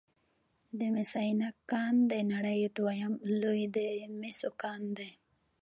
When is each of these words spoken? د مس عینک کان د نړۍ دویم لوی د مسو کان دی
د 0.79 0.81
مس 0.95 1.11
عینک 1.21 1.55
کان 1.71 1.95
د 2.11 2.13
نړۍ 2.31 2.59
دویم 2.77 3.13
لوی 3.41 3.61
د 3.75 3.77
مسو 4.19 4.49
کان 4.61 4.81
دی 4.97 5.09